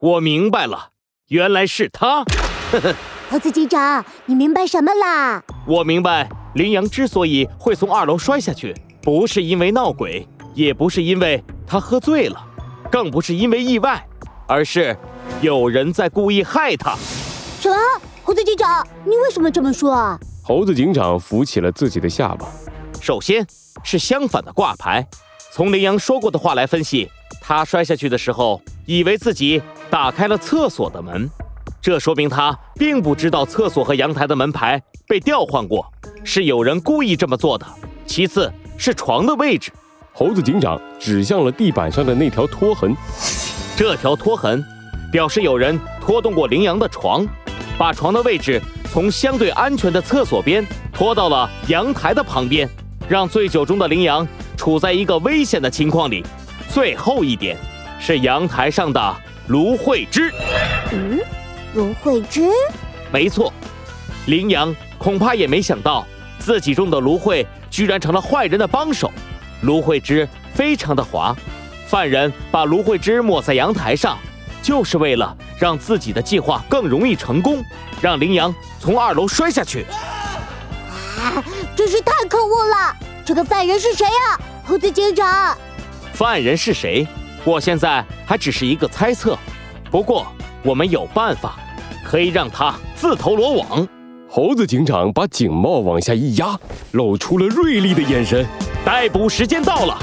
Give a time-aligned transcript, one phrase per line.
[0.00, 0.92] 我明白了，
[1.28, 2.24] 原来是他。
[2.72, 2.94] 呵呵，
[3.28, 5.42] 猴子警长，你明白什么啦？
[5.66, 12.42] 我明白，羚羊之所以会从二楼摔下去，不是因为闹鬼，也不是因为他喝醉了，
[12.90, 14.02] 更不是因为意外，
[14.48, 14.96] 而是
[15.42, 16.96] 有人在故意害他。
[17.60, 17.76] 什么？
[18.24, 20.18] 猴子警长，你为什么这么说啊？
[20.42, 22.46] 猴子警长扶起了自己的下巴。
[23.02, 23.46] 首先
[23.84, 25.06] 是相反的挂牌，
[25.52, 27.10] 从羚羊说过的话来分析，
[27.40, 29.60] 他摔下去的时候，以为自己
[29.90, 31.28] 打开了厕所的门，
[31.82, 35.84] 这说明他并不知道厕所和阳台的门牌被调换过，
[36.22, 37.66] 是有人故意这么做的。
[38.06, 39.72] 其次是床的位置，
[40.12, 42.96] 猴子警长指向了地板上的那条拖痕，
[43.76, 44.64] 这条拖痕
[45.10, 47.26] 表示有人拖动过羚羊的床，
[47.76, 52.68] 把床的位置从相对安全的厕所边拖到了阳台的旁边。
[53.08, 54.24] 让醉酒中的羚羊
[54.60, 56.22] 处在一个危险的情况里。
[56.68, 57.56] 最后一点
[57.98, 60.30] 是阳台上的芦荟汁。
[60.92, 61.18] 嗯，
[61.72, 62.42] 芦荟汁？
[63.10, 63.50] 没错，
[64.26, 66.06] 羚羊恐怕也没想到
[66.38, 69.10] 自己种的芦荟居然成了坏人的帮手。
[69.62, 71.34] 芦荟汁非常的滑，
[71.86, 74.18] 犯人把芦荟汁抹在阳台上，
[74.62, 77.64] 就是为了让自己的计划更容易成功，
[78.02, 79.86] 让羚羊从二楼摔下去。
[81.74, 82.94] 真是太可恶了！
[83.24, 84.40] 这个犯人是谁呀？
[84.70, 85.58] 猴子警长，
[86.12, 87.04] 犯人是谁？
[87.42, 89.36] 我现在还只是一个猜测。
[89.90, 90.24] 不过
[90.62, 91.58] 我们有办法，
[92.04, 93.88] 可以让他自投罗网。
[94.28, 96.56] 猴子警长把警帽往下一压，
[96.92, 98.46] 露出了锐利的眼神。
[98.84, 99.98] 逮捕时间到了！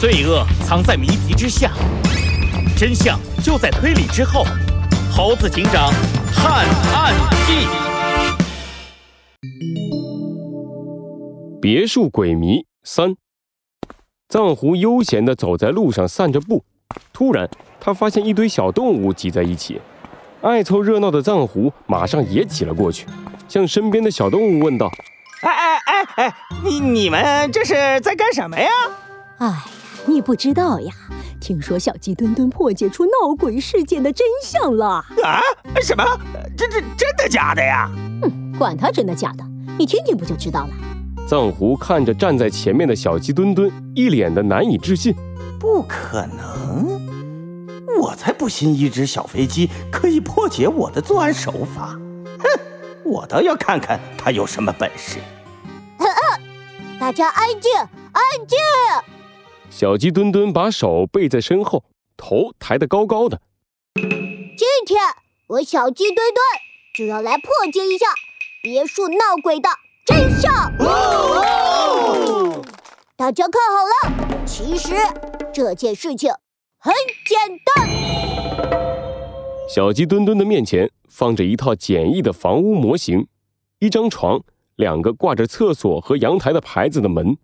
[0.00, 1.70] 罪恶藏在谜题之下，
[2.78, 4.46] 真相就在推理之后。
[5.14, 5.92] 猴子警长
[6.34, 7.12] 探案
[7.46, 7.68] 记：
[11.60, 13.16] 别墅鬼迷三。
[14.28, 16.64] 藏狐悠闲地走在路上散着步，
[17.12, 17.48] 突然
[17.80, 19.80] 他发现一堆小动物挤在一起。
[20.42, 23.06] 爱凑热闹的藏狐马上也挤了过去，
[23.48, 24.90] 向身边的小动物问道
[25.42, 28.68] ：“哎哎哎哎，你你们这是在干什么呀
[29.38, 29.64] ？”“哎呀，
[30.06, 30.92] 你不知道呀。”
[31.40, 35.40] 听说小鸡墩墩破解出闹鬼事件的真相了啊？
[35.82, 36.04] 什么？
[36.56, 37.90] 这这真的假的呀？
[38.54, 39.44] 哼，管他真的假的，
[39.78, 40.70] 你听听不就知道了。
[41.28, 45.14] 藏狐看着站在前面的小鸡墩墩，一脸的难以置信。
[45.58, 47.00] 不可能！
[47.98, 51.98] 我才不信一只小飞机可以破解我的作案手法。
[52.38, 52.60] 哼，
[53.04, 55.18] 我倒要看看他有什么本事。
[57.00, 58.58] 大家安静，安静。
[59.68, 61.84] 小鸡墩墩把手背在身后，
[62.16, 63.40] 头抬得高高的。
[63.94, 65.00] 今天
[65.48, 66.36] 我小鸡墩墩
[66.94, 68.06] 就要来破解一下
[68.64, 69.68] 别墅闹鬼的
[70.06, 70.50] 真相。
[73.14, 74.94] 大家看好了，其实
[75.52, 76.32] 这件事情
[76.78, 76.90] 很
[77.26, 77.38] 简
[77.76, 77.86] 单。
[79.68, 83.26] 小鸡墩墩的面前放着一套简易的房屋模型，
[83.80, 84.40] 一张床，
[84.76, 87.36] 两个挂着厕所和阳台的牌子的门。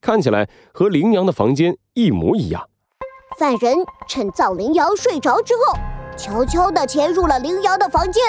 [0.00, 2.68] 看起来和羚羊的房间一模一样。
[3.38, 3.76] 犯人
[4.08, 5.78] 趁藏羚羊睡着之后，
[6.16, 8.24] 悄悄地潜入了羚羊的房间，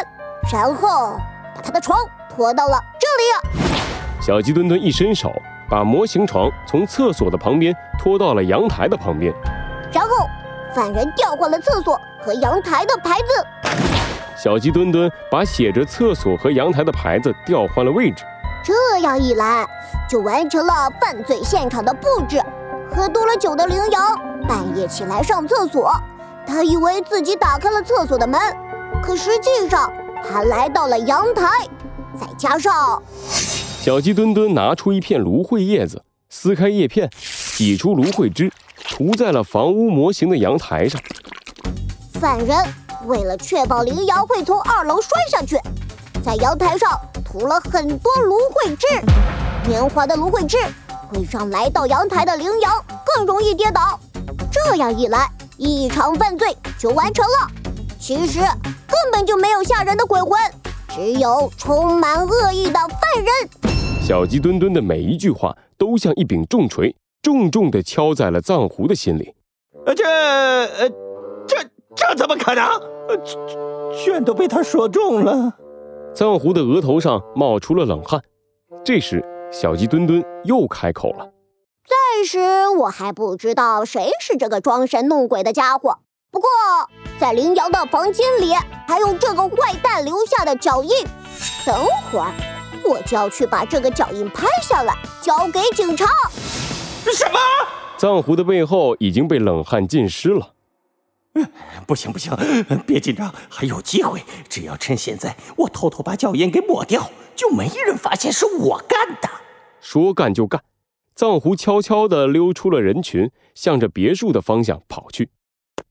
[0.53, 1.17] 然后
[1.55, 1.97] 把他的床
[2.29, 4.21] 拖到了这里。
[4.21, 5.31] 小鸡墩墩一伸手，
[5.69, 9.33] 把模型床从厕所的旁边拖到了阳台的旁边。
[9.93, 10.27] 然后，
[10.73, 13.25] 犯人调换了厕所和阳台的牌子。
[14.35, 18.25] 小鸡墩墩把写着厕所和阳台的牌子调换了位置。
[18.61, 19.65] 这样一来，
[20.09, 22.41] 就完成了犯罪现场的布置。
[22.93, 25.93] 喝多了酒的羚羊半夜起来上厕所，
[26.45, 28.39] 他以为自己打开了厕所的门，
[29.01, 29.91] 可实际上
[30.27, 31.47] 他来到了阳台。
[32.19, 33.01] 再加上，
[33.81, 37.09] 小鸡墩墩拿出一片芦荟叶子，撕开叶片，
[37.55, 38.51] 挤出芦荟汁，
[38.89, 41.01] 涂在了房屋模型的阳台上。
[42.13, 42.57] 犯人
[43.05, 45.59] 为了确保羚羊会从二楼摔下去，
[46.23, 46.99] 在阳台上。
[47.37, 48.87] 涂了很多芦荟汁，
[49.69, 50.57] 粘滑的芦荟汁
[51.09, 52.71] 会让来到阳台的羚羊
[53.05, 53.99] 更容易跌倒。
[54.49, 57.51] 这样一来，一场犯罪就完成了。
[57.99, 58.39] 其实
[58.95, 60.39] 根本就没有吓人的鬼魂，
[60.87, 63.27] 只有充满恶意的犯人。
[64.01, 69.35] 小鸡墩墩的每一句话都像一柄重锤，重重地敲在了藏狐的心里。
[69.85, 70.89] 呃，这，呃，
[71.45, 71.57] 这，
[71.93, 72.63] 这怎么可能？
[73.09, 75.53] 呃，全都被他说中了。
[76.13, 78.23] 藏狐的额头上冒出了冷汗。
[78.85, 79.21] 这时，
[79.51, 81.31] 小鸡墩墩又开口了
[81.85, 85.99] ：“暂时我还不知道谁是这个装神弄鬼的家伙。
[86.31, 86.47] 不过，
[87.17, 88.53] 在羚羊的房间里
[88.87, 90.91] 还有这个坏蛋留下的脚印。
[91.65, 92.33] 等会儿，
[92.83, 96.05] 我就要去把这个脚印拍下来，交给警察。”
[97.13, 97.39] 什么？
[97.97, 100.51] 藏狐的背后已经被冷汗浸湿了。
[101.87, 102.33] 不行不行，
[102.85, 104.23] 别紧张，还有机会。
[104.49, 109.29] 只要趁现在，我偷偷把脚印给抹掉，就没人发现是我干的。
[109.79, 110.63] 说干就干，
[111.15, 115.29] 藏狐悄悄地溜出了人群，向着别墅的方向跑去。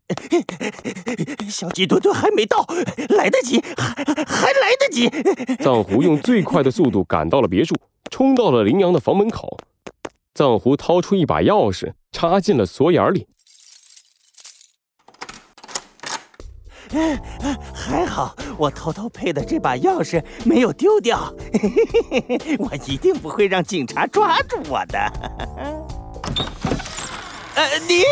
[1.48, 2.64] 小鸡墩墩还没到，
[3.08, 3.94] 来得及，还
[4.26, 5.08] 还来得及。
[5.62, 7.74] 藏狐用最快的速度赶到了别墅，
[8.10, 9.56] 冲到了羚羊的房门口。
[10.34, 13.26] 藏狐掏出一把钥匙，插进了锁眼里。
[17.72, 21.34] 还好，我偷偷配的这把钥匙没有丢掉，
[22.58, 24.98] 我一定不会让警察抓住我的。
[27.56, 28.04] 呃，你，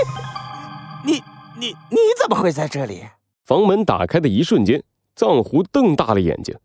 [1.05, 1.23] 你，
[1.59, 3.05] 你，你怎么会在这里？
[3.45, 4.83] 房门打开的一瞬间，
[5.15, 6.57] 藏狐瞪大了眼睛，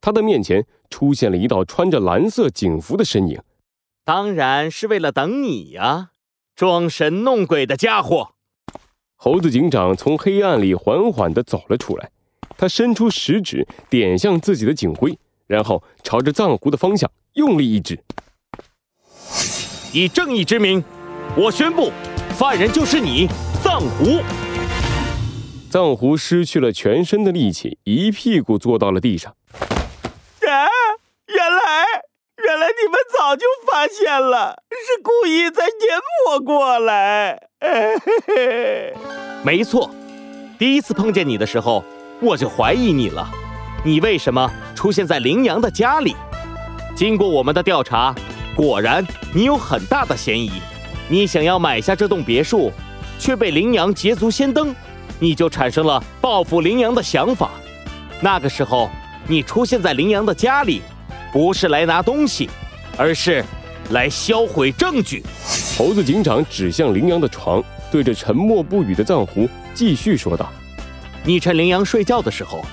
[0.00, 3.40] 他的面前出现了一道穿着蓝色警服的身影。
[4.04, 6.10] 当然是为了等你呀，
[6.54, 8.34] 装神弄鬼的家伙。
[9.16, 12.10] 猴子警长从黑暗里缓缓地走了出来，
[12.58, 17.98] 他伸出食指点向自己的警徽，然后朝着藏狐的方向用力一指
[19.94, 20.84] ：“以正义之名，
[21.34, 21.90] 我宣布，
[22.36, 23.26] 犯人就是你，
[23.74, 24.22] 藏狐。”
[25.68, 29.34] 藏狐失去了全身的力气，一屁股坐到了地上。
[29.52, 30.68] 啊！
[31.26, 31.84] 原来，
[32.44, 35.72] 原来你们早就发现了，是故意在引
[36.28, 37.48] 我过来。
[39.42, 39.90] 没错，
[40.56, 41.84] 第一次碰见你的时候，
[42.20, 43.28] 我就怀疑你了。
[43.84, 46.14] 你为什么出现在羚羊的家里？
[46.94, 48.14] 经过我们的调查，
[48.54, 49.04] 果然
[49.34, 50.52] 你有很大的嫌疑。
[51.08, 52.70] 你想要买下这栋别墅，
[53.18, 54.74] 却被羚羊捷足先登，
[55.18, 57.50] 你就产生了报复羚羊的想法。
[58.20, 58.90] 那个时候，
[59.26, 60.82] 你出现在羚羊的家里，
[61.32, 62.48] 不是来拿东西，
[62.96, 63.44] 而是
[63.90, 65.22] 来销毁证据。
[65.76, 70.50] 猴子警长指向羚羊的床，对着沉默不语的藏狐继续说道
[71.24, 72.64] ：“你趁羚羊睡觉的时候，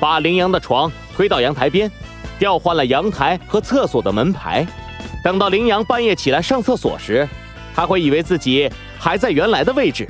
[0.00, 1.90] 把羚羊的床推到阳台边，
[2.38, 4.66] 调换了阳台和厕所的门牌。
[5.22, 7.28] 等到羚羊半夜起来上厕所时，
[7.74, 10.08] 他会以为自己还在原来的位置，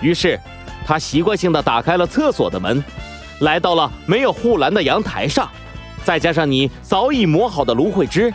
[0.00, 0.38] 于是
[0.84, 2.82] 他习惯性的打开了厕所的门，
[3.40, 5.48] 来到了没有护栏的阳台上。
[6.04, 8.32] 再加上你早已磨好的芦荟汁，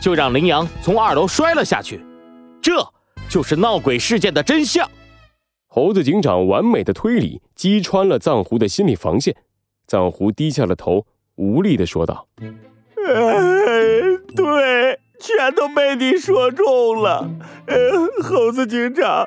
[0.00, 2.00] 就让羚羊从二楼摔了下去。”
[2.62, 2.84] 这
[3.28, 4.88] 就是闹鬼事件的真相。
[5.66, 9.36] 猴子警长完美的推理击穿了藏狐的心理防线。
[9.86, 11.06] 藏狐低下了头，
[11.36, 12.26] 无力的说道
[14.34, 17.28] ：“对，全都被你说中了。
[17.66, 17.76] 呃
[18.22, 19.26] 猴子警长，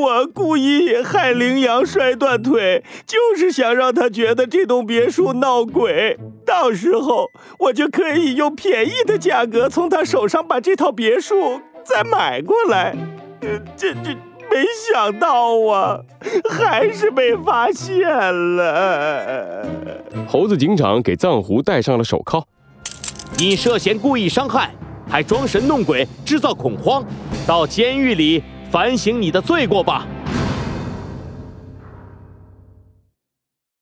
[0.00, 12.94] 我故意害羚羊摔断腿，就是想让他觉得这栋别墅闹鬼，到时候我就可以用便宜的价格从他手上把这套别墅。”再买过来，
[13.40, 14.10] 呃这这
[14.50, 15.98] 没想到啊，
[16.50, 18.06] 还是被发现
[18.56, 19.66] 了。
[20.28, 22.46] 猴子警长给藏狐戴上了手铐。
[23.38, 24.72] 你涉嫌故意伤害，
[25.10, 27.04] 还装神弄鬼，制造恐慌，
[27.46, 30.06] 到监狱里反省你的罪过吧。